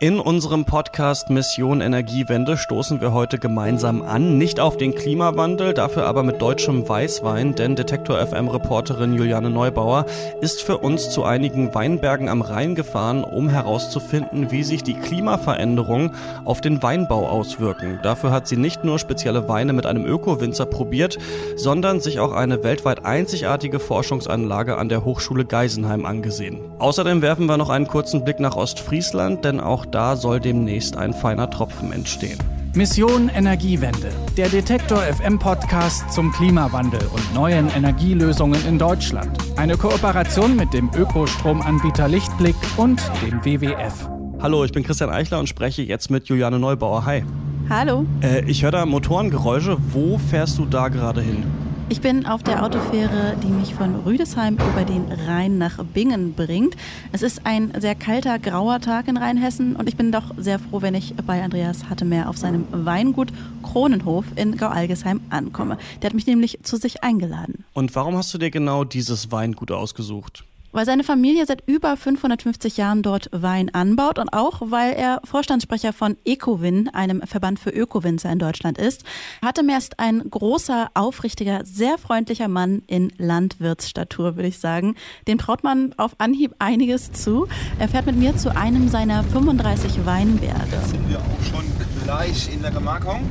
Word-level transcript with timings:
In 0.00 0.18
unserem 0.18 0.64
Podcast 0.64 1.30
Mission 1.30 1.80
Energiewende 1.80 2.56
stoßen 2.56 3.00
wir 3.00 3.12
heute 3.12 3.38
gemeinsam 3.38 4.02
an, 4.02 4.38
nicht 4.38 4.58
auf 4.58 4.76
den 4.76 4.92
Klimawandel, 4.96 5.72
dafür 5.72 6.06
aber 6.06 6.24
mit 6.24 6.42
deutschem 6.42 6.86
Weißwein, 6.86 7.54
denn 7.54 7.76
Detektor 7.76 8.18
FM 8.18 8.48
Reporterin 8.48 9.14
Juliane 9.14 9.50
Neubauer 9.50 10.06
ist 10.40 10.62
für 10.62 10.78
uns 10.78 11.10
zu 11.10 11.22
einigen 11.22 11.76
Weinbergen 11.76 12.28
am 12.28 12.42
Rhein 12.42 12.74
gefahren, 12.74 13.22
um 13.22 13.48
herauszufinden, 13.48 14.50
wie 14.50 14.64
sich 14.64 14.82
die 14.82 14.94
Klimaveränderungen 14.94 16.16
auf 16.44 16.60
den 16.60 16.82
Weinbau 16.82 17.28
auswirken. 17.28 18.00
Dafür 18.02 18.32
hat 18.32 18.48
sie 18.48 18.56
nicht 18.56 18.82
nur 18.82 18.98
spezielle 18.98 19.48
Weine 19.48 19.72
mit 19.72 19.86
einem 19.86 20.06
Öko-Winzer 20.06 20.66
probiert, 20.66 21.18
sondern 21.54 22.00
sich 22.00 22.18
auch 22.18 22.32
eine 22.32 22.64
weltweit 22.64 23.04
einzigartige 23.04 23.78
Forschungsanlage 23.78 24.76
an 24.76 24.88
der 24.88 25.04
Hochschule 25.04 25.44
Geisenheim 25.44 26.04
angesehen. 26.04 26.58
Außerdem 26.80 27.22
werfen 27.22 27.46
wir 27.46 27.56
noch 27.56 27.70
einen 27.70 27.86
kurzen 27.86 28.24
Blick 28.24 28.40
nach 28.40 28.56
Ostfriesland, 28.56 29.44
denn 29.44 29.60
auch 29.60 29.83
da 29.90 30.16
soll 30.16 30.40
demnächst 30.40 30.96
ein 30.96 31.12
feiner 31.12 31.50
Tropfen 31.50 31.92
entstehen. 31.92 32.38
Mission 32.74 33.28
Energiewende, 33.28 34.10
der 34.36 34.48
Detektor 34.48 34.98
FM 34.98 35.38
Podcast 35.38 36.12
zum 36.12 36.32
Klimawandel 36.32 37.02
und 37.12 37.34
neuen 37.34 37.70
Energielösungen 37.70 38.60
in 38.66 38.78
Deutschland. 38.78 39.38
Eine 39.56 39.76
Kooperation 39.76 40.56
mit 40.56 40.72
dem 40.74 40.90
Ökostromanbieter 40.92 42.08
Lichtblick 42.08 42.56
und 42.76 43.00
dem 43.22 43.44
WWF. 43.44 44.08
Hallo, 44.42 44.64
ich 44.64 44.72
bin 44.72 44.82
Christian 44.82 45.10
Eichler 45.10 45.38
und 45.38 45.48
spreche 45.48 45.82
jetzt 45.82 46.10
mit 46.10 46.26
Juliane 46.26 46.58
Neubauer. 46.58 47.06
Hi. 47.06 47.22
Hallo. 47.70 48.04
Äh, 48.20 48.44
ich 48.46 48.64
höre 48.64 48.72
da 48.72 48.84
Motorengeräusche. 48.84 49.76
Wo 49.92 50.18
fährst 50.18 50.58
du 50.58 50.66
da 50.66 50.88
gerade 50.88 51.22
hin? 51.22 51.44
Ich 51.90 52.00
bin 52.00 52.24
auf 52.24 52.42
der 52.42 52.64
Autofähre, 52.64 53.36
die 53.42 53.48
mich 53.48 53.74
von 53.74 53.94
Rüdesheim 54.06 54.54
über 54.54 54.84
den 54.84 55.04
Rhein 55.26 55.58
nach 55.58 55.84
Bingen 55.84 56.32
bringt. 56.32 56.76
Es 57.12 57.22
ist 57.22 57.42
ein 57.44 57.72
sehr 57.78 57.94
kalter, 57.94 58.38
grauer 58.38 58.80
Tag 58.80 59.06
in 59.06 59.18
Rheinhessen 59.18 59.76
und 59.76 59.86
ich 59.86 59.96
bin 59.96 60.10
doch 60.10 60.34
sehr 60.38 60.58
froh, 60.58 60.80
wenn 60.80 60.94
ich 60.94 61.14
bei 61.26 61.42
Andreas 61.42 61.90
Hattemer 61.90 62.30
auf 62.30 62.38
seinem 62.38 62.66
Weingut 62.70 63.28
Kronenhof 63.62 64.24
in 64.34 64.56
Gau-Algesheim 64.56 65.20
ankomme. 65.28 65.76
Der 66.00 66.08
hat 66.08 66.14
mich 66.14 66.26
nämlich 66.26 66.58
zu 66.62 66.78
sich 66.78 67.04
eingeladen. 67.04 67.64
Und 67.74 67.94
warum 67.94 68.16
hast 68.16 68.32
du 68.32 68.38
dir 68.38 68.50
genau 68.50 68.84
dieses 68.84 69.30
Weingut 69.30 69.70
ausgesucht? 69.70 70.44
Weil 70.74 70.84
seine 70.84 71.04
Familie 71.04 71.46
seit 71.46 71.62
über 71.66 71.96
550 71.96 72.76
Jahren 72.76 73.02
dort 73.02 73.28
Wein 73.32 73.72
anbaut 73.72 74.18
und 74.18 74.28
auch 74.32 74.60
weil 74.66 74.92
er 74.92 75.20
Vorstandssprecher 75.24 75.92
von 75.92 76.16
Ecowin, 76.24 76.88
einem 76.88 77.22
Verband 77.22 77.58
für 77.58 77.70
Ökowinzer 77.70 78.30
in 78.30 78.38
Deutschland 78.38 78.76
ist. 78.76 79.04
Hattemer 79.40 79.78
ist 79.78 80.00
ein 80.00 80.28
großer, 80.28 80.90
aufrichtiger, 80.94 81.60
sehr 81.64 81.96
freundlicher 81.96 82.48
Mann 82.48 82.82
in 82.88 83.12
Landwirtsstatur, 83.16 84.36
würde 84.36 84.48
ich 84.48 84.58
sagen. 84.58 84.96
Dem 85.28 85.38
traut 85.38 85.62
man 85.62 85.94
auf 85.96 86.16
Anhieb 86.18 86.54
einiges 86.58 87.12
zu. 87.12 87.46
Er 87.78 87.88
fährt 87.88 88.06
mit 88.06 88.16
mir 88.16 88.36
zu 88.36 88.54
einem 88.54 88.88
seiner 88.88 89.22
35 89.22 90.04
Weinberge. 90.04 90.58
Jetzt 90.72 90.90
sind 90.90 91.08
wir 91.08 91.18
auch 91.18 91.44
schon 91.44 91.64
gleich 92.04 92.52
in 92.52 92.62
der 92.62 92.72
Gemarkung. 92.72 93.22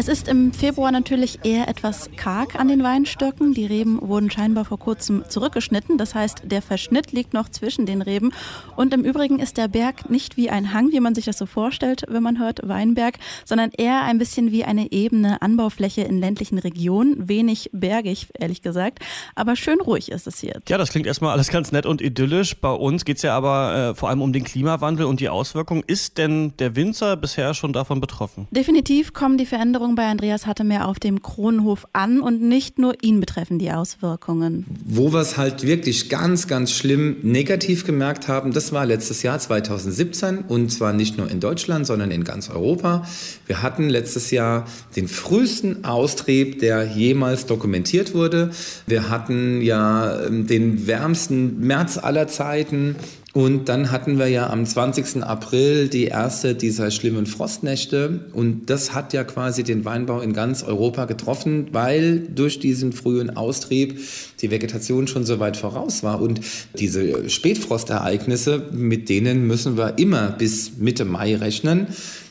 Es 0.00 0.06
ist 0.06 0.28
im 0.28 0.52
Februar 0.52 0.92
natürlich 0.92 1.40
eher 1.42 1.66
etwas 1.66 2.08
karg 2.16 2.54
an 2.54 2.68
den 2.68 2.84
Weinstöcken. 2.84 3.52
Die 3.52 3.66
Reben 3.66 3.98
wurden 4.00 4.30
scheinbar 4.30 4.64
vor 4.64 4.78
kurzem 4.78 5.24
zurückgeschnitten. 5.28 5.98
Das 5.98 6.14
heißt, 6.14 6.42
der 6.44 6.62
Verschnitt 6.62 7.10
liegt 7.10 7.34
noch 7.34 7.48
zwischen 7.48 7.84
den 7.84 8.00
Reben. 8.00 8.32
Und 8.76 8.94
im 8.94 9.02
Übrigen 9.02 9.40
ist 9.40 9.56
der 9.56 9.66
Berg 9.66 10.08
nicht 10.08 10.36
wie 10.36 10.50
ein 10.50 10.72
Hang, 10.72 10.92
wie 10.92 11.00
man 11.00 11.16
sich 11.16 11.24
das 11.24 11.36
so 11.36 11.46
vorstellt, 11.46 12.04
wenn 12.06 12.22
man 12.22 12.38
hört 12.38 12.60
Weinberg, 12.62 13.18
sondern 13.44 13.72
eher 13.76 14.02
ein 14.02 14.18
bisschen 14.18 14.52
wie 14.52 14.62
eine 14.62 14.92
ebene 14.92 15.42
Anbaufläche 15.42 16.02
in 16.02 16.20
ländlichen 16.20 16.60
Regionen. 16.60 17.28
Wenig 17.28 17.68
bergig, 17.72 18.28
ehrlich 18.38 18.62
gesagt. 18.62 19.00
Aber 19.34 19.56
schön 19.56 19.80
ruhig 19.80 20.12
ist 20.12 20.28
es 20.28 20.38
hier. 20.38 20.60
Ja, 20.68 20.78
das 20.78 20.90
klingt 20.90 21.08
erstmal 21.08 21.32
alles 21.32 21.48
ganz 21.48 21.72
nett 21.72 21.86
und 21.86 22.00
idyllisch. 22.00 22.56
Bei 22.60 22.70
uns 22.70 23.04
geht 23.04 23.16
es 23.16 23.24
ja 23.24 23.36
aber 23.36 23.74
äh, 23.74 23.94
vor 23.96 24.10
allem 24.10 24.22
um 24.22 24.32
den 24.32 24.44
Klimawandel 24.44 25.06
und 25.06 25.18
die 25.18 25.28
Auswirkungen. 25.28 25.82
Ist 25.84 26.18
denn 26.18 26.52
der 26.60 26.76
Winzer 26.76 27.16
bisher 27.16 27.52
schon 27.52 27.72
davon 27.72 28.00
betroffen? 28.00 28.46
Definitiv 28.52 29.12
kommen 29.12 29.38
die 29.38 29.46
Veränderungen 29.46 29.87
Veränderungen 29.88 29.96
bei 29.96 30.06
Andreas 30.06 30.46
Hattemer 30.46 30.86
auf 30.86 30.98
dem 30.98 31.22
Kronenhof 31.22 31.86
an 31.92 32.20
und 32.20 32.42
nicht 32.42 32.78
nur 32.78 32.94
ihn 33.02 33.20
betreffen 33.20 33.58
die 33.58 33.70
Auswirkungen. 33.70 34.66
Wo 34.84 35.12
wir 35.12 35.20
es 35.20 35.36
halt 35.36 35.62
wirklich 35.62 36.08
ganz, 36.08 36.46
ganz 36.46 36.72
schlimm 36.72 37.16
negativ 37.22 37.84
gemerkt 37.84 38.28
haben, 38.28 38.52
das 38.52 38.72
war 38.72 38.84
letztes 38.86 39.22
Jahr 39.22 39.38
2017 39.38 40.38
und 40.48 40.70
zwar 40.70 40.92
nicht 40.92 41.16
nur 41.16 41.30
in 41.30 41.40
Deutschland, 41.40 41.86
sondern 41.86 42.10
in 42.10 42.24
ganz 42.24 42.50
Europa. 42.50 43.06
Wir 43.46 43.62
hatten 43.62 43.88
letztes 43.88 44.30
Jahr 44.30 44.66
den 44.96 45.08
frühesten 45.08 45.84
Austrieb, 45.84 46.58
der 46.60 46.84
jemals 46.84 47.46
dokumentiert 47.46 48.14
wurde. 48.14 48.50
Wir 48.86 49.08
hatten 49.08 49.62
ja 49.62 50.24
ähm, 50.26 50.46
den 50.46 50.86
wärmsten 50.86 51.60
März 51.60 51.98
aller 51.98 52.28
Zeiten. 52.28 52.96
Und 53.38 53.68
dann 53.68 53.92
hatten 53.92 54.18
wir 54.18 54.26
ja 54.26 54.50
am 54.50 54.66
20. 54.66 55.22
April 55.22 55.86
die 55.86 56.06
erste 56.06 56.56
dieser 56.56 56.90
schlimmen 56.90 57.24
Frostnächte. 57.24 58.26
Und 58.32 58.68
das 58.68 58.94
hat 58.94 59.12
ja 59.12 59.22
quasi 59.22 59.62
den 59.62 59.84
Weinbau 59.84 60.20
in 60.20 60.32
ganz 60.32 60.64
Europa 60.64 61.04
getroffen, 61.04 61.68
weil 61.70 62.18
durch 62.18 62.58
diesen 62.58 62.92
frühen 62.92 63.36
Austrieb 63.36 64.00
die 64.40 64.50
Vegetation 64.50 65.06
schon 65.06 65.24
so 65.24 65.38
weit 65.38 65.56
voraus 65.56 66.02
war. 66.02 66.20
Und 66.20 66.40
diese 66.74 67.30
Spätfrostereignisse, 67.30 68.70
mit 68.72 69.08
denen 69.08 69.46
müssen 69.46 69.76
wir 69.76 69.98
immer 69.98 70.32
bis 70.32 70.78
Mitte 70.78 71.04
Mai 71.04 71.36
rechnen. 71.36 71.86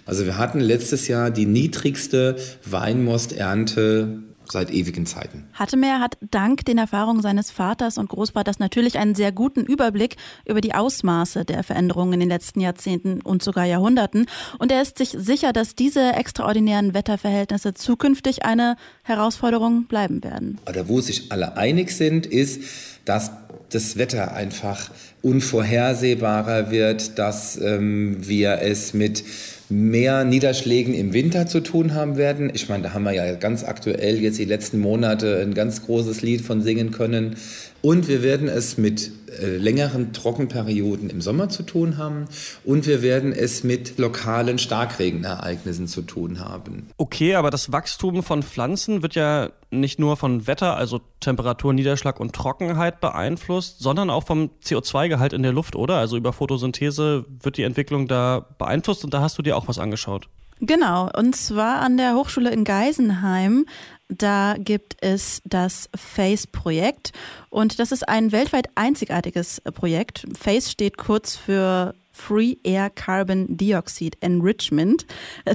Also 0.05 0.25
wir 0.25 0.37
hatten 0.37 0.59
letztes 0.59 1.07
Jahr 1.07 1.31
die 1.31 1.45
niedrigste 1.45 2.35
Weinmosternte 2.65 4.23
seit 4.51 4.71
ewigen 4.71 5.05
Zeiten. 5.05 5.45
Hattemer 5.53 5.99
hat 5.99 6.17
dank 6.21 6.65
den 6.65 6.77
Erfahrungen 6.77 7.21
seines 7.21 7.51
Vaters 7.51 7.97
und 7.97 8.09
Großvaters 8.09 8.59
natürlich 8.59 8.97
einen 8.97 9.15
sehr 9.15 9.31
guten 9.31 9.65
Überblick 9.65 10.15
über 10.45 10.61
die 10.61 10.73
Ausmaße 10.73 11.45
der 11.45 11.63
Veränderungen 11.63 12.13
in 12.13 12.19
den 12.21 12.29
letzten 12.29 12.59
Jahrzehnten 12.59 13.21
und 13.21 13.43
sogar 13.43 13.65
Jahrhunderten. 13.65 14.25
Und 14.59 14.71
er 14.71 14.81
ist 14.81 14.97
sich 14.97 15.09
sicher, 15.09 15.53
dass 15.53 15.75
diese 15.75 16.13
extraordinären 16.13 16.93
Wetterverhältnisse 16.93 17.73
zukünftig 17.73 18.45
eine 18.45 18.75
Herausforderung 19.03 19.85
bleiben 19.85 20.23
werden. 20.23 20.59
Oder 20.67 20.87
wo 20.87 21.01
sich 21.01 21.31
alle 21.31 21.57
einig 21.57 21.91
sind, 21.91 22.25
ist, 22.25 22.61
dass 23.05 23.31
das 23.69 23.97
Wetter 23.97 24.33
einfach 24.33 24.91
unvorhersehbarer 25.21 26.71
wird, 26.71 27.17
dass 27.19 27.57
ähm, 27.57 28.17
wir 28.27 28.61
es 28.61 28.93
mit 28.93 29.23
mehr 29.69 30.23
Niederschlägen 30.23 30.93
im 30.93 31.13
Winter 31.13 31.45
zu 31.45 31.59
tun 31.59 31.93
haben 31.93 32.15
werden. 32.15 32.51
Ich 32.53 32.69
meine, 32.69 32.83
da 32.83 32.93
haben 32.93 33.03
wir 33.03 33.13
ja 33.13 33.35
ganz 33.35 33.63
aktuell 33.63 34.19
jetzt 34.21 34.39
die 34.39 34.45
letzten 34.45 34.79
Monate 34.79 35.39
ein 35.41 35.53
ganz 35.53 35.85
großes 35.85 36.21
Lied 36.21 36.41
von 36.41 36.61
singen 36.61 36.91
können. 36.91 37.35
Und 37.81 38.07
wir 38.07 38.23
werden 38.23 38.47
es 38.47 38.77
mit 38.77 39.11
äh, 39.27 39.57
längeren 39.57 40.13
Trockenperioden 40.13 41.09
im 41.09 41.21
Sommer 41.21 41.49
zu 41.49 41.63
tun 41.63 41.97
haben. 41.97 42.27
Und 42.63 42.87
wir 42.87 43.01
werden 43.01 43.33
es 43.33 43.63
mit 43.63 43.97
lokalen 43.97 44.57
Starkregenereignissen 44.57 45.87
zu 45.87 46.01
tun 46.01 46.39
haben. 46.39 46.87
Okay, 46.97 47.35
aber 47.35 47.49
das 47.49 47.71
Wachstum 47.71 48.23
von 48.23 48.41
Pflanzen 48.43 49.01
wird 49.01 49.15
ja 49.15 49.49
nicht 49.69 49.99
nur 49.99 50.15
von 50.15 50.47
Wetter, 50.47 50.77
also 50.77 51.01
Temperatur, 51.19 51.73
Niederschlag 51.73 52.19
und 52.19 52.33
Trockenheit 52.33 53.01
beeinflusst, 53.01 53.79
sondern 53.79 54.09
auch 54.09 54.25
vom 54.25 54.49
CO2-Gehalt 54.63 55.33
in 55.33 55.43
der 55.43 55.51
Luft, 55.51 55.75
oder? 55.75 55.97
Also 55.97 56.15
über 56.15 56.31
Photosynthese 56.31 57.25
wird 57.41 57.57
die 57.57 57.63
Entwicklung 57.63 58.07
da 58.07 58.45
beeinflusst 58.57 59.03
und 59.03 59.13
da 59.13 59.21
hast 59.21 59.37
du 59.37 59.41
dir 59.41 59.57
auch 59.57 59.67
was 59.67 59.77
angeschaut. 59.77 60.29
Genau, 60.59 61.09
und 61.15 61.35
zwar 61.35 61.81
an 61.81 61.97
der 61.97 62.15
Hochschule 62.15 62.51
in 62.51 62.63
Geisenheim. 62.63 63.65
Da 64.09 64.55
gibt 64.57 64.95
es 65.01 65.41
das 65.43 65.89
FACE-Projekt 65.93 67.11
und 67.49 67.79
das 67.79 67.91
ist 67.91 68.07
ein 68.07 68.31
weltweit 68.31 68.69
einzigartiges 68.75 69.61
Projekt. 69.73 70.25
FACE 70.33 70.71
steht 70.71 70.97
kurz 70.97 71.35
für 71.35 71.93
Free 72.17 72.55
Air 72.63 72.89
Carbon 72.89 73.45
Dioxide 73.55 74.17
Enrichment. 74.21 75.05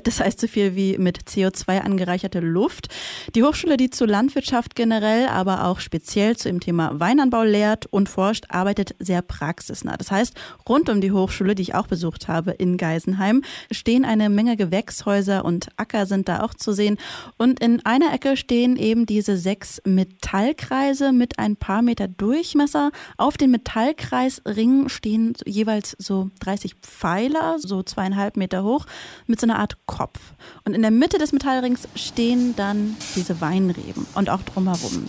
Das 0.05 0.21
heißt 0.21 0.41
so 0.41 0.47
viel 0.47 0.75
wie 0.77 0.97
mit 0.97 1.19
CO2 1.29 1.81
angereicherte 1.81 2.41
Luft. 2.41 2.89
Die 3.35 3.43
Hochschule, 3.43 3.77
die 3.77 3.91
zur 3.91 4.07
Landwirtschaft 4.07 4.75
generell, 4.75 5.27
aber 5.27 5.67
auch 5.67 5.81
speziell 5.81 6.37
zu 6.37 6.49
dem 6.49 6.61
Thema 6.61 6.99
Weinanbau 6.99 7.43
lehrt 7.43 7.87
und 7.87 8.09
forscht, 8.09 8.47
arbeitet 8.49 8.95
sehr 8.99 9.23
praxisnah. 9.23 9.97
Das 9.97 10.11
heißt, 10.11 10.35
rund 10.69 10.89
um 10.89 11.01
die 11.01 11.13
Hochschule, 11.13 11.55
die 11.55 11.63
ich 11.63 11.75
auch 11.75 11.89
besucht 11.89 12.29
habe 12.29 12.53
in 12.53 12.77
Geisenheim, 12.77 13.43
stehen 13.71 14.05
eine 14.05 14.31
Menge 14.31 14.57
Gewächshäuser 14.57 15.45
und 15.45 15.69
Acker 15.77 16.07
sind 16.07 16.29
da 16.29 16.43
auch 16.43 16.55
zu 16.55 16.73
sehen. 16.73 16.97
Und 17.37 17.61
in 17.61 17.85
einer 17.85 18.15
Ecke 18.15 18.37
stehen 18.37 18.77
eben 18.77 19.05
diese 19.05 19.37
sechs 19.37 19.83
Metallkreise 19.85 21.13
mit 21.13 21.39
ein 21.39 21.57
paar 21.57 21.83
Meter 21.83 22.09
Durchmesser. 22.09 22.93
Auf 23.17 23.37
den 23.37 23.51
Metallkreisringen 23.51 24.89
stehen 24.89 25.35
jeweils 25.45 25.97
so 25.99 26.31
drei 26.41 26.52
30 26.53 26.75
Pfeiler, 26.83 27.57
so 27.59 27.83
zweieinhalb 27.83 28.37
Meter 28.37 28.63
hoch, 28.63 28.85
mit 29.27 29.41
so 29.41 29.47
einer 29.47 29.59
Art 29.59 29.79
Kopf. 29.87 30.21
Und 30.65 30.75
in 30.75 30.83
der 30.83 30.91
Mitte 30.91 31.19
des 31.19 31.33
Metallrings 31.33 31.89
stehen 31.95 32.55
dann 32.57 32.97
diese 33.17 33.41
Weinreben 33.41 34.07
und 34.15 34.29
auch 34.29 34.43
drumherum. 34.43 35.09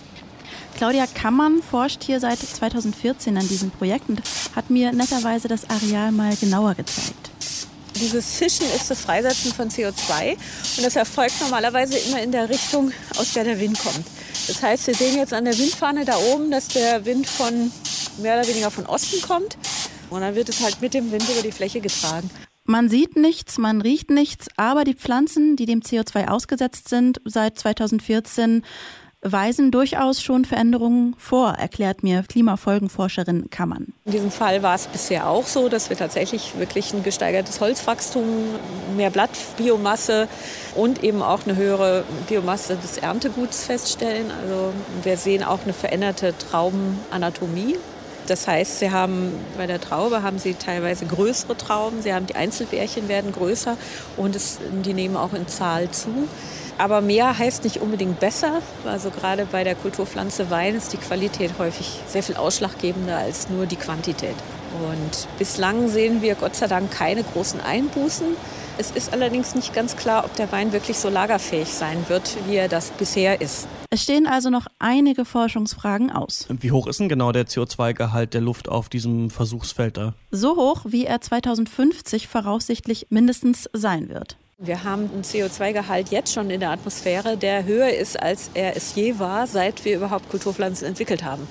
Claudia 0.76 1.06
Kammann 1.06 1.62
forscht 1.62 2.02
hier 2.02 2.18
seit 2.18 2.38
2014 2.38 3.36
an 3.36 3.46
diesem 3.46 3.70
Projekt 3.70 4.08
und 4.08 4.22
hat 4.56 4.70
mir 4.70 4.92
netterweise 4.92 5.46
das 5.46 5.68
Areal 5.68 6.12
mal 6.12 6.34
genauer 6.36 6.74
gezeigt. 6.74 7.30
Dieses 7.94 8.36
Fischen 8.36 8.66
ist 8.74 8.90
das 8.90 9.02
Freisetzen 9.02 9.52
von 9.52 9.68
CO2 9.68 10.30
und 10.32 10.84
das 10.84 10.96
erfolgt 10.96 11.40
normalerweise 11.40 11.96
immer 11.98 12.22
in 12.22 12.32
der 12.32 12.48
Richtung, 12.48 12.90
aus 13.18 13.34
der 13.34 13.44
der 13.44 13.60
Wind 13.60 13.78
kommt. 13.78 14.06
Das 14.48 14.62
heißt, 14.62 14.88
wir 14.88 14.94
sehen 14.94 15.16
jetzt 15.16 15.32
an 15.32 15.44
der 15.44 15.56
Windfahne 15.56 16.04
da 16.04 16.16
oben, 16.32 16.50
dass 16.50 16.68
der 16.68 17.04
Wind 17.04 17.26
von 17.28 17.70
mehr 18.18 18.38
oder 18.38 18.48
weniger 18.48 18.70
von 18.70 18.86
Osten 18.86 19.20
kommt 19.22 19.56
Und 20.10 20.20
dann 20.20 20.34
wird 20.34 20.48
es 20.48 20.62
halt 20.62 20.80
mit 20.80 20.94
dem 20.94 21.10
Wind 21.12 21.24
über 21.30 21.42
die 21.42 21.52
Fläche 21.52 21.80
getragen. 21.80 22.30
Man 22.66 22.88
sieht 22.88 23.16
nichts, 23.16 23.58
man 23.58 23.82
riecht 23.82 24.10
nichts, 24.10 24.46
aber 24.56 24.84
die 24.84 24.94
Pflanzen, 24.94 25.54
die 25.56 25.66
dem 25.66 25.80
CO2 25.80 26.28
ausgesetzt 26.28 26.88
sind 26.88 27.20
seit 27.26 27.58
2014, 27.58 28.62
weisen 29.24 29.70
durchaus 29.70 30.22
schon 30.22 30.44
Veränderungen 30.44 31.14
vor, 31.18 31.52
erklärt 31.52 32.02
mir 32.02 32.22
Klimafolgenforscherin 32.22 33.48
Kammern. 33.50 33.92
In 34.04 34.12
diesem 34.12 34.30
Fall 34.30 34.62
war 34.62 34.74
es 34.74 34.86
bisher 34.86 35.28
auch 35.28 35.46
so, 35.46 35.68
dass 35.68 35.88
wir 35.88 35.96
tatsächlich 35.96 36.58
wirklich 36.58 36.92
ein 36.92 37.02
gesteigertes 37.02 37.60
Holzwachstum, 37.60 38.24
mehr 38.96 39.10
Blattbiomasse 39.10 40.28
und 40.74 41.02
eben 41.02 41.22
auch 41.22 41.44
eine 41.44 41.56
höhere 41.56 42.04
Biomasse 42.28 42.76
des 42.76 42.98
Ernteguts 42.98 43.64
feststellen. 43.64 44.30
Also 44.30 44.72
wir 45.02 45.16
sehen 45.16 45.42
auch 45.42 45.62
eine 45.64 45.72
veränderte 45.72 46.34
Traubenanatomie. 46.50 47.76
Das 48.26 48.48
heißt, 48.48 48.78
sie 48.78 48.90
haben 48.90 49.32
bei 49.56 49.66
der 49.66 49.80
Traube 49.80 50.22
haben 50.22 50.38
sie 50.38 50.54
teilweise 50.54 51.04
größere 51.04 51.56
Trauben, 51.56 52.02
sie 52.02 52.14
haben 52.14 52.26
die 52.26 52.36
Einzelbärchen 52.36 53.08
werden 53.08 53.32
größer 53.32 53.76
und 54.16 54.34
es, 54.34 54.58
die 54.84 54.94
nehmen 54.94 55.16
auch 55.16 55.34
in 55.34 55.46
Zahl 55.46 55.90
zu. 55.90 56.28
Aber 56.76 57.00
mehr 57.00 57.38
heißt 57.38 57.64
nicht 57.64 57.80
unbedingt 57.80 58.18
besser. 58.20 58.60
Also 58.84 59.10
gerade 59.10 59.46
bei 59.46 59.62
der 59.62 59.74
Kulturpflanze 59.74 60.50
Wein 60.50 60.74
ist 60.74 60.92
die 60.92 60.96
Qualität 60.96 61.52
häufig 61.58 62.00
sehr 62.08 62.22
viel 62.22 62.36
ausschlaggebender 62.36 63.16
als 63.16 63.48
nur 63.48 63.66
die 63.66 63.76
Quantität. 63.76 64.34
Und 64.90 65.28
bislang 65.38 65.88
sehen 65.88 66.20
wir 66.20 66.34
Gott 66.34 66.56
sei 66.56 66.66
Dank 66.66 66.90
keine 66.90 67.22
großen 67.22 67.60
Einbußen. 67.60 68.26
Es 68.76 68.90
ist 68.90 69.12
allerdings 69.12 69.54
nicht 69.54 69.72
ganz 69.72 69.96
klar, 69.96 70.24
ob 70.24 70.34
der 70.34 70.50
Wein 70.50 70.72
wirklich 70.72 70.98
so 70.98 71.08
lagerfähig 71.08 71.72
sein 71.72 72.04
wird, 72.08 72.36
wie 72.48 72.56
er 72.56 72.68
das 72.68 72.90
bisher 72.90 73.40
ist. 73.40 73.68
Es 73.94 74.02
stehen 74.02 74.26
also 74.26 74.50
noch 74.50 74.66
einige 74.80 75.24
Forschungsfragen 75.24 76.10
aus. 76.10 76.48
Wie 76.48 76.72
hoch 76.72 76.88
ist 76.88 76.98
denn 76.98 77.08
genau 77.08 77.30
der 77.30 77.46
CO2-Gehalt 77.46 78.34
der 78.34 78.40
Luft 78.40 78.68
auf 78.68 78.88
diesem 78.88 79.30
Versuchsfeld 79.30 79.96
da? 79.96 80.14
So 80.32 80.56
hoch, 80.56 80.84
wie 80.88 81.06
er 81.06 81.20
2050 81.20 82.26
voraussichtlich 82.26 83.06
mindestens 83.10 83.70
sein 83.72 84.08
wird. 84.08 84.36
Wir 84.58 84.82
haben 84.82 85.08
einen 85.12 85.22
CO2-Gehalt 85.22 86.08
jetzt 86.08 86.32
schon 86.32 86.50
in 86.50 86.58
der 86.58 86.70
Atmosphäre, 86.70 87.36
der 87.36 87.66
höher 87.66 87.90
ist, 87.90 88.20
als 88.20 88.50
er 88.54 88.76
es 88.76 88.96
je 88.96 89.20
war, 89.20 89.46
seit 89.46 89.84
wir 89.84 89.94
überhaupt 89.98 90.28
Kulturpflanzen 90.28 90.88
entwickelt 90.88 91.22
haben. 91.22 91.46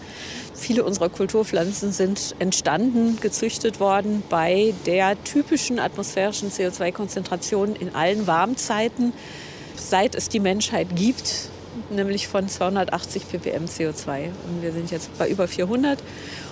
Viele 0.53 0.83
unserer 0.83 1.07
Kulturpflanzen 1.07 1.93
sind 1.93 2.35
entstanden, 2.39 3.21
gezüchtet 3.21 3.79
worden 3.79 4.21
bei 4.29 4.73
der 4.85 5.15
typischen 5.23 5.79
atmosphärischen 5.79 6.51
CO2-Konzentration 6.51 7.77
in 7.77 7.95
allen 7.95 8.27
Warmzeiten, 8.27 9.13
seit 9.77 10.13
es 10.13 10.27
die 10.27 10.41
Menschheit 10.41 10.93
gibt, 10.97 11.49
nämlich 11.89 12.27
von 12.27 12.47
280 12.47 13.27
ppm 13.29 13.65
CO2. 13.65 14.29
Und 14.47 14.61
wir 14.61 14.71
sind 14.71 14.91
jetzt 14.91 15.17
bei 15.17 15.27
über 15.27 15.47
400 15.47 15.99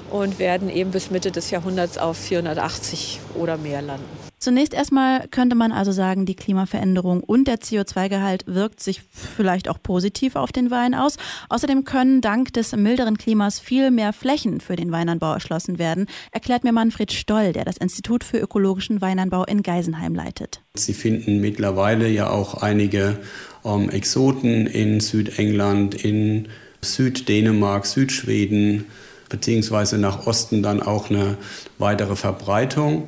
und 0.10 0.40
werden 0.40 0.70
eben 0.70 0.92
bis 0.92 1.12
Mitte 1.12 1.32
des 1.32 1.52
Jahrhunderts 1.52 1.98
auf 1.98 2.18
480 2.18 3.20
oder 3.36 3.58
mehr 3.58 3.82
landen. 3.82 4.31
Zunächst 4.42 4.74
erstmal 4.74 5.28
könnte 5.28 5.56
man 5.56 5.72
also 5.72 5.92
sagen, 5.92 6.26
die 6.26 6.34
Klimaveränderung 6.34 7.22
und 7.22 7.48
der 7.48 7.60
CO2-Gehalt 7.60 8.46
wirkt 8.48 8.80
sich 8.82 9.04
vielleicht 9.12 9.70
auch 9.70 9.78
positiv 9.84 10.36
auf 10.36 10.52
den 10.52 10.72
Wein 10.72 10.96
aus. 10.96 11.18
Außerdem 11.50 11.84
können 11.84 12.22
dank 12.22 12.52
des 12.54 12.76
milderen 12.76 13.20
Klimas 13.20 13.60
viel 13.60 13.92
mehr 13.92 14.14
Flächen 14.14 14.60
für 14.60 14.76
den 14.76 14.92
Weinanbau 14.92 15.32
erschlossen 15.32 15.78
werden, 15.78 16.08
erklärt 16.32 16.64
mir 16.64 16.72
Manfred 16.72 17.12
Stoll, 17.12 17.54
der 17.54 17.66
das 17.66 17.78
Institut 17.78 18.24
für 18.24 18.40
ökologischen 18.40 19.00
Weinanbau 19.00 19.44
in 19.44 19.62
Geisenheim 19.62 20.16
leitet. 20.16 20.64
Sie 20.74 20.96
finden 20.96 21.40
mittlerweile 21.40 22.10
ja 22.10 22.32
auch 22.32 22.64
einige 22.64 23.20
ähm, 23.64 23.92
Exoten 23.92 24.66
in 24.66 25.02
Südengland, 25.02 25.94
in 25.94 26.48
Süddänemark, 26.82 27.86
Südschweden, 27.86 28.86
beziehungsweise 29.30 30.00
nach 30.00 30.26
Osten 30.26 30.64
dann 30.64 30.82
auch 30.82 31.12
eine 31.12 31.38
weitere 31.78 32.16
Verbreitung 32.16 33.08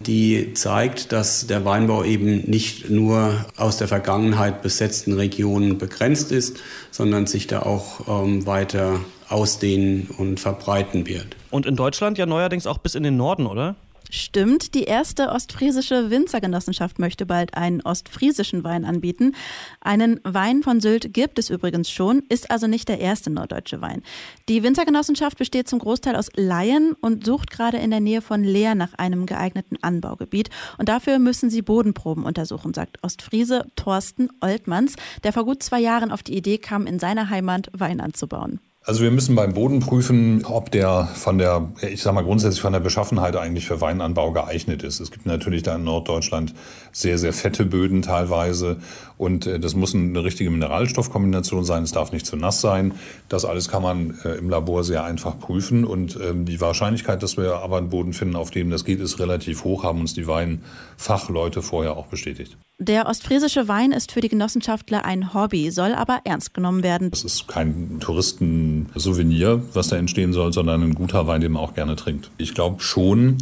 die 0.00 0.54
zeigt, 0.54 1.12
dass 1.12 1.46
der 1.46 1.64
Weinbau 1.64 2.04
eben 2.04 2.48
nicht 2.48 2.88
nur 2.88 3.44
aus 3.56 3.76
der 3.76 3.86
Vergangenheit 3.86 4.62
besetzten 4.62 5.12
Regionen 5.12 5.76
begrenzt 5.76 6.32
ist, 6.32 6.58
sondern 6.90 7.26
sich 7.26 7.46
da 7.46 7.62
auch 7.62 8.24
ähm, 8.24 8.46
weiter 8.46 9.00
ausdehnen 9.28 10.08
und 10.16 10.40
verbreiten 10.40 11.06
wird. 11.06 11.36
Und 11.50 11.66
in 11.66 11.76
Deutschland 11.76 12.18
ja 12.18 12.26
neuerdings 12.26 12.66
auch 12.66 12.78
bis 12.78 12.94
in 12.94 13.02
den 13.02 13.16
Norden, 13.16 13.46
oder? 13.46 13.76
Stimmt, 14.12 14.74
die 14.74 14.82
erste 14.82 15.28
ostfriesische 15.28 16.10
Winzergenossenschaft 16.10 16.98
möchte 16.98 17.26
bald 17.26 17.54
einen 17.54 17.80
ostfriesischen 17.80 18.64
Wein 18.64 18.84
anbieten. 18.84 19.36
Einen 19.80 20.18
Wein 20.24 20.64
von 20.64 20.80
Sylt 20.80 21.14
gibt 21.14 21.38
es 21.38 21.48
übrigens 21.48 21.90
schon, 21.90 22.24
ist 22.28 22.50
also 22.50 22.66
nicht 22.66 22.88
der 22.88 22.98
erste 22.98 23.30
norddeutsche 23.30 23.80
Wein. 23.80 24.02
Die 24.48 24.64
Winzergenossenschaft 24.64 25.38
besteht 25.38 25.68
zum 25.68 25.78
Großteil 25.78 26.16
aus 26.16 26.28
Laien 26.34 26.94
und 27.00 27.24
sucht 27.24 27.52
gerade 27.52 27.78
in 27.78 27.90
der 27.90 28.00
Nähe 28.00 28.20
von 28.20 28.42
Leer 28.42 28.74
nach 28.74 28.94
einem 28.94 29.26
geeigneten 29.26 29.78
Anbaugebiet. 29.80 30.50
Und 30.76 30.88
dafür 30.88 31.20
müssen 31.20 31.48
sie 31.48 31.62
Bodenproben 31.62 32.24
untersuchen, 32.24 32.74
sagt 32.74 33.02
Ostfriese 33.04 33.66
Thorsten 33.76 34.28
Oltmanns, 34.40 34.96
der 35.22 35.32
vor 35.32 35.44
gut 35.44 35.62
zwei 35.62 35.78
Jahren 35.78 36.10
auf 36.10 36.24
die 36.24 36.36
Idee 36.36 36.58
kam, 36.58 36.88
in 36.88 36.98
seiner 36.98 37.30
Heimat 37.30 37.70
Wein 37.72 38.00
anzubauen. 38.00 38.58
Also 38.82 39.02
wir 39.02 39.10
müssen 39.10 39.36
beim 39.36 39.52
Boden 39.52 39.80
prüfen, 39.80 40.46
ob 40.46 40.70
der 40.70 41.06
von 41.14 41.36
der, 41.36 41.70
ich 41.82 42.00
sag 42.00 42.14
mal 42.14 42.24
grundsätzlich 42.24 42.62
von 42.62 42.72
der 42.72 42.80
Beschaffenheit 42.80 43.36
eigentlich 43.36 43.66
für 43.66 43.82
Weinanbau 43.82 44.32
geeignet 44.32 44.82
ist. 44.82 45.00
Es 45.00 45.10
gibt 45.10 45.26
natürlich 45.26 45.62
da 45.62 45.76
in 45.76 45.84
Norddeutschland 45.84 46.54
sehr, 46.90 47.18
sehr 47.18 47.34
fette 47.34 47.66
Böden 47.66 48.00
teilweise 48.00 48.78
und 49.18 49.46
äh, 49.46 49.60
das 49.60 49.74
muss 49.74 49.94
eine 49.94 50.24
richtige 50.24 50.48
Mineralstoffkombination 50.48 51.62
sein. 51.62 51.82
Es 51.82 51.92
darf 51.92 52.10
nicht 52.10 52.24
zu 52.24 52.36
nass 52.36 52.62
sein. 52.62 52.94
Das 53.28 53.44
alles 53.44 53.68
kann 53.68 53.82
man 53.82 54.18
äh, 54.24 54.30
im 54.36 54.48
Labor 54.48 54.82
sehr 54.82 55.04
einfach 55.04 55.38
prüfen 55.38 55.84
und 55.84 56.18
ähm, 56.18 56.46
die 56.46 56.60
Wahrscheinlichkeit, 56.62 57.22
dass 57.22 57.36
wir 57.36 57.56
aber 57.56 57.76
einen 57.76 57.90
Boden 57.90 58.14
finden, 58.14 58.34
auf 58.34 58.50
dem 58.50 58.70
das 58.70 58.86
geht, 58.86 59.00
ist 59.00 59.18
relativ 59.18 59.62
hoch, 59.62 59.84
haben 59.84 60.00
uns 60.00 60.14
die 60.14 60.26
Weinfachleute 60.26 61.60
vorher 61.60 61.98
auch 61.98 62.06
bestätigt. 62.06 62.56
Der 62.82 63.06
ostfriesische 63.08 63.68
Wein 63.68 63.92
ist 63.92 64.10
für 64.10 64.22
die 64.22 64.30
Genossenschaftler 64.30 65.04
ein 65.04 65.34
Hobby, 65.34 65.70
soll 65.70 65.92
aber 65.92 66.22
ernst 66.24 66.54
genommen 66.54 66.82
werden. 66.82 67.10
Es 67.12 67.24
ist 67.24 67.46
kein 67.46 68.00
Touristen-Souvenir, 68.00 69.62
was 69.74 69.88
da 69.88 69.96
entstehen 69.96 70.32
soll, 70.32 70.54
sondern 70.54 70.82
ein 70.82 70.94
guter 70.94 71.26
Wein, 71.26 71.42
den 71.42 71.52
man 71.52 71.62
auch 71.62 71.74
gerne 71.74 71.94
trinkt. 71.94 72.30
Ich 72.38 72.54
glaube 72.54 72.80
schon, 72.80 73.36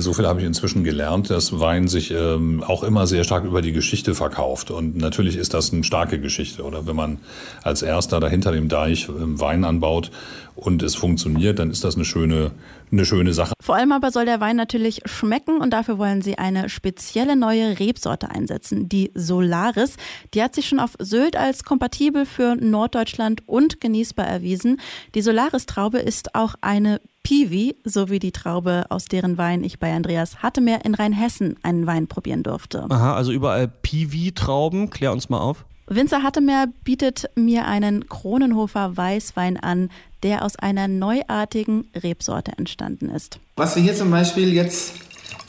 so 0.00 0.12
viel 0.12 0.26
habe 0.26 0.40
ich 0.40 0.46
inzwischen 0.46 0.84
gelernt, 0.84 1.30
dass 1.30 1.60
Wein 1.60 1.88
sich 1.88 2.10
ähm, 2.10 2.62
auch 2.62 2.82
immer 2.82 3.06
sehr 3.06 3.24
stark 3.24 3.44
über 3.44 3.60
die 3.60 3.72
Geschichte 3.72 4.14
verkauft. 4.14 4.70
Und 4.70 4.96
natürlich 4.96 5.36
ist 5.36 5.52
das 5.52 5.72
eine 5.72 5.84
starke 5.84 6.18
Geschichte. 6.20 6.62
Oder 6.62 6.86
wenn 6.86 6.96
man 6.96 7.18
als 7.62 7.82
erster 7.82 8.20
dahinter 8.20 8.52
dem 8.52 8.68
Deich 8.68 9.08
ähm, 9.08 9.38
Wein 9.40 9.64
anbaut 9.64 10.10
und 10.54 10.82
es 10.82 10.94
funktioniert, 10.94 11.58
dann 11.58 11.70
ist 11.70 11.84
das 11.84 11.96
eine 11.96 12.04
schöne, 12.04 12.52
eine 12.90 13.04
schöne 13.04 13.34
Sache. 13.34 13.52
Vor 13.60 13.74
allem 13.74 13.92
aber 13.92 14.10
soll 14.10 14.24
der 14.24 14.40
Wein 14.40 14.56
natürlich 14.56 15.02
schmecken 15.04 15.60
und 15.60 15.70
dafür 15.70 15.98
wollen 15.98 16.22
sie 16.22 16.38
eine 16.38 16.68
spezielle 16.68 17.36
neue 17.36 17.78
Rebsorte 17.78 18.30
einsetzen, 18.30 18.88
die 18.88 19.10
Solaris. 19.14 19.96
Die 20.32 20.42
hat 20.42 20.54
sich 20.54 20.68
schon 20.68 20.80
auf 20.80 20.92
Sylt 20.98 21.36
als 21.36 21.64
kompatibel 21.64 22.24
für 22.24 22.56
Norddeutschland 22.56 23.42
und 23.46 23.80
genießbar 23.80 24.26
erwiesen. 24.26 24.80
Die 25.14 25.22
Solaris-Traube 25.22 25.98
ist 25.98 26.34
auch 26.34 26.54
eine 26.60 27.00
Piwi, 27.24 27.74
so 27.84 28.10
wie 28.10 28.18
die 28.18 28.32
Traube, 28.32 28.84
aus 28.90 29.06
deren 29.06 29.38
Wein 29.38 29.64
ich 29.64 29.78
bei 29.78 29.92
Andreas 29.92 30.42
Hattemeer 30.42 30.84
in 30.84 30.94
Rheinhessen 30.94 31.56
einen 31.62 31.86
Wein 31.86 32.06
probieren 32.06 32.42
durfte. 32.42 32.84
Aha, 32.90 33.14
also 33.14 33.32
überall 33.32 33.66
Piwi-Trauben. 33.66 34.90
Klär 34.90 35.10
uns 35.10 35.30
mal 35.30 35.38
auf. 35.38 35.64
Winzer 35.86 36.22
Hattemeer 36.22 36.66
bietet 36.84 37.30
mir 37.34 37.66
einen 37.66 38.08
Kronenhofer 38.08 38.96
Weißwein 38.96 39.56
an, 39.56 39.90
der 40.22 40.44
aus 40.44 40.56
einer 40.56 40.86
neuartigen 40.86 41.86
Rebsorte 41.96 42.52
entstanden 42.56 43.08
ist. 43.08 43.38
Was 43.56 43.74
wir 43.74 43.82
hier 43.82 43.94
zum 43.94 44.10
Beispiel 44.10 44.52
jetzt 44.52 44.92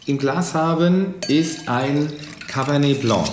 im 0.05 0.17
Glas 0.17 0.53
haben, 0.53 1.15
ist 1.27 1.67
ein 1.67 2.12
Cabernet 2.48 3.01
Blanc. 3.01 3.29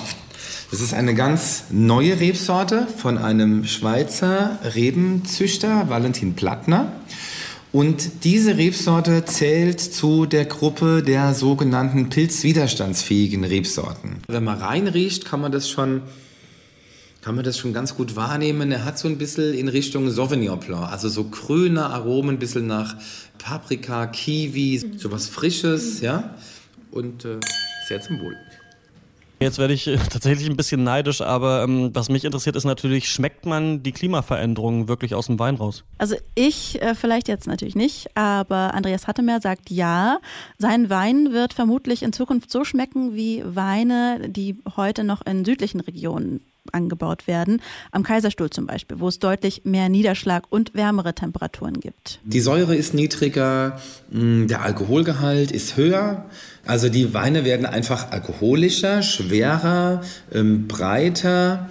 Das 0.73 0.81
ist 0.81 0.95
eine 0.95 1.15
ganz 1.15 1.65
neue 1.71 2.19
Rebsorte 2.19 2.89
von 2.97 3.19
einem 3.19 3.67
Schweizer 3.67 4.59
Rebenzüchter, 4.75 5.89
Valentin 5.89 6.35
Plattner. 6.35 6.91
Und 7.73 8.25
diese 8.25 8.59
Rebsorte 8.59 9.25
zählt 9.25 9.81
zu 9.81 10.27
der 10.27 10.45
Gruppe 10.45 11.03
der 11.03 11.33
sogenannten 11.33 12.11
pilzwiderstandsfähigen 12.11 13.45
Rebsorten. 13.45 14.19
Wenn 14.29 14.45
man 14.45 14.59
reinriecht, 14.59 15.25
kann 15.25 15.41
man 15.41 15.53
das 15.53 15.71
schon 15.71 16.03
kann 17.23 17.37
man 17.37 17.45
das 17.45 17.57
schon 17.57 17.73
ganz 17.73 17.95
gut 17.95 18.17
wahrnehmen. 18.17 18.73
Er 18.73 18.85
hat 18.85 18.99
so 18.99 19.07
ein 19.07 19.17
bisschen 19.17 19.55
in 19.55 19.69
Richtung 19.69 20.11
Sauvignon 20.11 20.59
Blanc, 20.59 20.91
also 20.91 21.09
so 21.09 21.25
grüne 21.25 21.87
Aromen, 21.87 22.35
ein 22.35 22.39
bisschen 22.41 22.67
nach 22.67 22.97
Paprika, 23.39 24.07
Kiwi, 24.07 24.83
sowas 24.97 25.29
Frisches, 25.29 26.01
ja. 26.01 26.35
Und 26.91 27.25
äh, 27.25 27.39
sehr 27.89 28.01
zum 28.01 28.21
Wohl. 28.21 28.37
Jetzt 29.43 29.59
werde 29.59 29.75
ich 29.75 29.87
äh, 29.87 29.97
tatsächlich 30.11 30.49
ein 30.49 30.57
bisschen 30.57 30.85
neidisch, 30.85 31.21
aber 31.21 31.63
ähm, 31.65 31.91
was 31.95 32.09
mich 32.09 32.25
interessiert 32.25 32.57
ist 32.57 32.65
natürlich, 32.65 33.09
schmeckt 33.09 33.47
man 33.47 33.83
die 33.83 33.93
Klimaveränderungen 33.93 34.89
wirklich 34.89 35.15
aus 35.15 35.27
dem 35.27 35.39
Wein 35.39 35.57
raus? 35.57 35.85
Also 35.99 36.17
ich 36.35 36.81
äh, 36.81 36.95
vielleicht 36.95 37.29
jetzt 37.29 37.47
natürlich 37.47 37.75
nicht, 37.75 38.17
aber 38.17 38.75
Andreas 38.75 39.07
Hattemer 39.07 39.41
sagt 39.41 39.71
ja. 39.71 40.19
Sein 40.59 40.91
Wein 40.91 41.33
wird 41.33 41.53
vermutlich 41.53 42.03
in 42.03 42.13
Zukunft 42.13 42.51
so 42.51 42.65
schmecken 42.65 43.15
wie 43.15 43.43
Weine, 43.45 44.29
die 44.29 44.57
heute 44.77 45.05
noch 45.05 45.25
in 45.27 45.45
südlichen 45.45 45.81
Regionen 45.81 46.41
angebaut 46.71 47.27
werden. 47.27 47.61
Am 47.91 48.03
Kaiserstuhl 48.03 48.51
zum 48.51 48.67
Beispiel, 48.67 49.01
wo 49.01 49.09
es 49.09 49.19
deutlich 49.19 49.63
mehr 49.65 49.89
Niederschlag 49.89 50.45
und 50.51 50.75
wärmere 50.75 51.15
Temperaturen 51.15 51.81
gibt. 51.81 52.21
Die 52.25 52.41
Säure 52.41 52.77
ist 52.77 52.95
niedriger, 52.95 53.81
mm, 54.11 54.47
der 54.47 54.63
Alkoholgehalt 54.63 55.51
ist 55.51 55.77
höher. 55.77 56.27
Also 56.65 56.89
die 56.89 57.13
Weine 57.15 57.45
werden 57.45 57.67
einfach 57.67 58.13
alkoholischer, 58.13 59.03
schwerer, 59.03 60.03
ähm, 60.33 60.69
breiter 60.69 61.69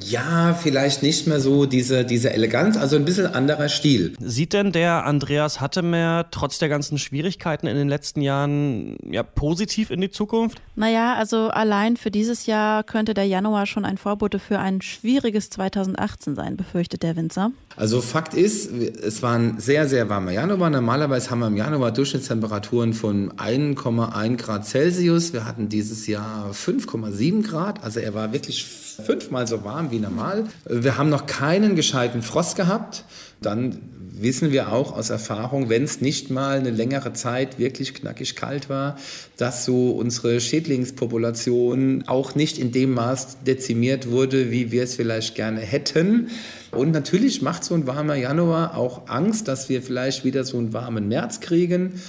ja, 0.00 0.54
vielleicht 0.54 1.02
nicht 1.02 1.26
mehr 1.26 1.40
so 1.40 1.66
diese, 1.66 2.04
diese 2.04 2.32
Eleganz, 2.32 2.76
also 2.76 2.96
ein 2.96 3.04
bisschen 3.04 3.26
anderer 3.26 3.68
Stil. 3.68 4.14
Sieht 4.20 4.52
denn 4.52 4.72
der 4.72 5.04
Andreas 5.04 5.60
Hattemer 5.60 6.26
trotz 6.30 6.58
der 6.58 6.68
ganzen 6.68 6.98
Schwierigkeiten 6.98 7.66
in 7.66 7.76
den 7.76 7.88
letzten 7.88 8.20
Jahren 8.20 8.96
ja, 9.10 9.22
positiv 9.22 9.90
in 9.90 10.00
die 10.00 10.10
Zukunft? 10.10 10.60
Naja, 10.74 11.14
also 11.14 11.48
allein 11.48 11.96
für 11.96 12.10
dieses 12.10 12.46
Jahr 12.46 12.84
könnte 12.84 13.14
der 13.14 13.26
Januar 13.26 13.66
schon 13.66 13.84
ein 13.84 13.98
Vorbote 13.98 14.38
für 14.38 14.58
ein 14.58 14.82
schwieriges 14.82 15.50
2018 15.50 16.34
sein, 16.34 16.56
befürchtet 16.56 17.02
der 17.02 17.16
Winzer. 17.16 17.50
Also 17.76 18.00
Fakt 18.00 18.34
ist, 18.34 18.72
es 18.72 19.22
war 19.22 19.38
ein 19.38 19.58
sehr, 19.58 19.88
sehr 19.88 20.08
warmer 20.08 20.32
Januar. 20.32 20.70
Normalerweise 20.70 21.30
haben 21.30 21.40
wir 21.40 21.46
im 21.48 21.56
Januar 21.56 21.92
Durchschnittstemperaturen 21.92 22.94
von 22.94 23.32
1,1 23.32 24.36
Grad 24.36 24.66
Celsius. 24.66 25.32
Wir 25.32 25.44
hatten 25.44 25.68
dieses 25.68 26.06
Jahr 26.06 26.50
5,7 26.52 27.46
Grad. 27.46 27.82
Also 27.84 28.00
er 28.00 28.14
war 28.14 28.32
wirklich 28.32 28.64
fünfmal 28.64 29.46
so 29.46 29.64
warm 29.86 29.90
wie 29.90 29.98
normal. 29.98 30.44
Wir 30.68 30.96
haben 30.96 31.10
noch 31.10 31.26
keinen 31.26 31.76
gescheiten 31.76 32.22
Frost 32.22 32.56
gehabt. 32.56 33.04
Dann 33.40 33.78
wissen 34.18 34.50
wir 34.50 34.72
auch 34.72 34.96
aus 34.96 35.10
Erfahrung, 35.10 35.68
wenn 35.68 35.84
es 35.84 36.00
nicht 36.00 36.30
mal 36.30 36.58
eine 36.58 36.70
längere 36.70 37.12
Zeit 37.12 37.58
wirklich 37.58 37.92
knackig 37.92 38.34
kalt 38.34 38.70
war, 38.70 38.96
dass 39.36 39.66
so 39.66 39.90
unsere 39.90 40.40
Schädlingspopulation 40.40 42.04
auch 42.06 42.34
nicht 42.34 42.58
in 42.58 42.72
dem 42.72 42.94
Maß 42.94 43.38
dezimiert 43.46 44.10
wurde, 44.10 44.50
wie 44.50 44.72
wir 44.72 44.84
es 44.84 44.94
vielleicht 44.94 45.34
gerne 45.34 45.60
hätten. 45.60 46.30
Und 46.70 46.92
natürlich 46.92 47.42
macht 47.42 47.62
so 47.62 47.74
ein 47.74 47.86
warmer 47.86 48.14
Januar 48.14 48.76
auch 48.76 49.08
Angst, 49.08 49.48
dass 49.48 49.68
wir 49.68 49.82
vielleicht 49.82 50.24
wieder 50.24 50.44
so 50.44 50.56
einen 50.56 50.72
warmen 50.72 51.08
März 51.08 51.40
kriegen 51.40 52.00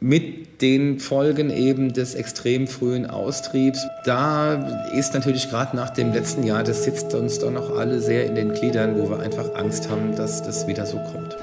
mit 0.00 0.62
den 0.62 0.98
Folgen 0.98 1.50
eben 1.50 1.92
des 1.92 2.14
extrem 2.14 2.66
frühen 2.66 3.06
Austriebs. 3.06 3.86
Da 4.04 4.88
ist 4.94 5.14
natürlich 5.14 5.48
gerade 5.50 5.76
nach 5.76 5.90
dem 5.90 6.12
letzten 6.12 6.42
Jahr, 6.42 6.64
das 6.64 6.84
sitzt 6.84 7.14
uns 7.14 7.38
doch 7.38 7.50
noch 7.50 7.76
alle 7.76 8.00
sehr 8.00 8.26
in 8.26 8.34
den 8.34 8.52
Gliedern, 8.52 8.98
wo 8.98 9.10
wir 9.10 9.20
einfach 9.20 9.54
Angst 9.54 9.88
haben, 9.90 10.16
dass 10.16 10.42
das 10.42 10.66
wieder 10.66 10.86
so 10.86 10.98
kommt. 11.12 11.36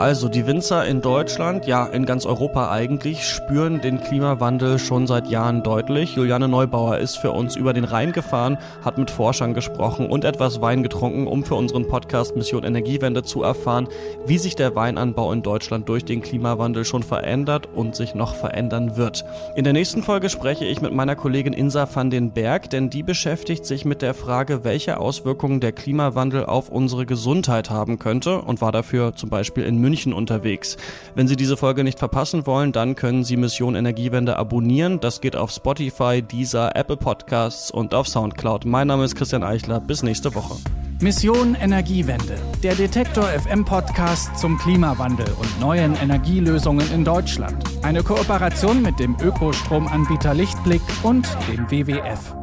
Also 0.00 0.30
die 0.30 0.46
Winzer 0.46 0.86
in 0.86 1.02
Deutschland, 1.02 1.66
ja 1.66 1.84
in 1.84 2.06
ganz 2.06 2.24
Europa 2.24 2.70
eigentlich, 2.70 3.28
spüren 3.28 3.82
den 3.82 4.00
Klimawandel 4.00 4.78
schon 4.78 5.06
seit 5.06 5.28
Jahren 5.28 5.62
deutlich. 5.62 6.16
Juliane 6.16 6.48
Neubauer 6.48 6.96
ist 6.96 7.18
für 7.18 7.32
uns 7.32 7.54
über 7.54 7.74
den 7.74 7.84
Rhein 7.84 8.12
gefahren, 8.12 8.56
hat 8.82 8.96
mit 8.96 9.10
Forschern 9.10 9.52
gesprochen 9.52 10.08
und 10.08 10.24
etwas 10.24 10.62
Wein 10.62 10.82
getrunken, 10.82 11.26
um 11.26 11.44
für 11.44 11.54
unseren 11.54 11.86
Podcast 11.86 12.34
Mission 12.34 12.64
Energiewende 12.64 13.24
zu 13.24 13.42
erfahren, 13.42 13.88
wie 14.24 14.38
sich 14.38 14.56
der 14.56 14.74
Weinanbau 14.74 15.34
in 15.34 15.42
Deutschland 15.42 15.86
durch 15.86 16.06
den 16.06 16.22
Klimawandel 16.22 16.86
schon 16.86 17.02
verändert 17.02 17.68
und 17.74 17.94
sich 17.94 18.14
noch 18.14 18.34
verändern 18.34 18.96
wird. 18.96 19.26
In 19.54 19.64
der 19.64 19.74
nächsten 19.74 20.02
Folge 20.02 20.30
spreche 20.30 20.64
ich 20.64 20.80
mit 20.80 20.94
meiner 20.94 21.14
Kollegin 21.14 21.52
Insa 21.52 21.86
van 21.94 22.08
den 22.08 22.30
Berg, 22.30 22.70
denn 22.70 22.88
die 22.88 23.02
beschäftigt 23.02 23.66
sich 23.66 23.84
mit 23.84 24.00
der 24.00 24.14
Frage, 24.14 24.64
welche 24.64 24.98
Auswirkungen 24.98 25.60
der 25.60 25.72
Klimawandel 25.72 26.46
auf 26.46 26.70
unsere 26.70 27.04
Gesundheit 27.04 27.68
haben 27.68 27.98
könnte 27.98 28.40
und 28.40 28.62
war 28.62 28.72
dafür 28.72 29.14
zum 29.14 29.28
Beispiel 29.28 29.64
in 29.64 29.76
München 29.76 29.89
München 29.90 30.12
unterwegs. 30.12 30.76
Wenn 31.16 31.26
Sie 31.26 31.34
diese 31.34 31.56
Folge 31.56 31.82
nicht 31.82 31.98
verpassen 31.98 32.46
wollen, 32.46 32.70
dann 32.70 32.94
können 32.94 33.24
Sie 33.24 33.36
Mission 33.36 33.74
Energiewende 33.74 34.36
abonnieren. 34.36 35.00
Das 35.00 35.20
geht 35.20 35.34
auf 35.34 35.50
Spotify, 35.50 36.22
Deezer, 36.22 36.76
Apple 36.76 36.96
Podcasts 36.96 37.72
und 37.72 37.92
auf 37.92 38.06
Soundcloud. 38.06 38.66
Mein 38.66 38.86
Name 38.86 39.04
ist 39.04 39.16
Christian 39.16 39.42
Eichler. 39.42 39.80
Bis 39.80 40.04
nächste 40.04 40.32
Woche. 40.36 40.54
Mission 41.00 41.56
Energiewende, 41.56 42.36
der 42.62 42.74
Detektor 42.74 43.24
FM 43.24 43.64
Podcast 43.64 44.38
zum 44.38 44.58
Klimawandel 44.58 45.26
und 45.40 45.60
neuen 45.60 45.96
Energielösungen 45.96 46.88
in 46.92 47.04
Deutschland. 47.04 47.64
Eine 47.82 48.04
Kooperation 48.04 48.82
mit 48.82 49.00
dem 49.00 49.16
Ökostromanbieter 49.20 50.34
Lichtblick 50.34 50.82
und 51.02 51.26
dem 51.48 51.68
WWF. 51.70 52.39